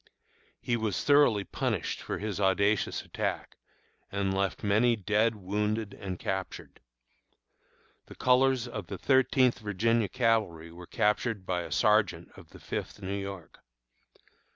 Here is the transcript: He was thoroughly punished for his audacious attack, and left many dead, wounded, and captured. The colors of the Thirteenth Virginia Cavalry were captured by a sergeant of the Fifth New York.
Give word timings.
He 0.59 0.75
was 0.75 1.03
thoroughly 1.03 1.43
punished 1.43 2.01
for 2.01 2.17
his 2.17 2.41
audacious 2.41 3.03
attack, 3.03 3.55
and 4.11 4.33
left 4.35 4.63
many 4.63 4.95
dead, 4.95 5.35
wounded, 5.35 5.93
and 5.93 6.17
captured. 6.17 6.79
The 8.07 8.15
colors 8.15 8.67
of 8.67 8.87
the 8.87 8.97
Thirteenth 8.97 9.59
Virginia 9.59 10.09
Cavalry 10.09 10.71
were 10.71 10.87
captured 10.87 11.45
by 11.45 11.61
a 11.61 11.71
sergeant 11.71 12.31
of 12.35 12.49
the 12.49 12.59
Fifth 12.59 12.99
New 13.03 13.13
York. 13.15 13.59